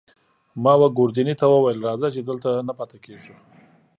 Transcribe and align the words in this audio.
ما 0.63 0.73
وه 0.79 0.87
ګوردیني 0.97 1.33
ته 1.39 1.45
وویل: 1.49 1.79
راځه، 1.87 2.07
چې 2.15 2.21
دلته 2.29 2.49
نه 2.67 2.73
پاتې 2.79 2.97
کېږو. 3.05 3.33